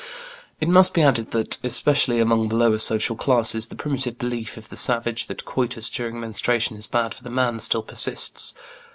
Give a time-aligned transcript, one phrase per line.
[0.59, 4.69] It must be added that, especially among the lower social classes, the primitive belief of
[4.69, 8.55] the savage that coitus during menstruation is bad for the man still persists.